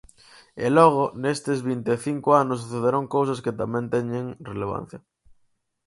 [0.65, 4.99] E logo, nestes vinte e cinco anos sucederon cousas que tamén teñen relevancia.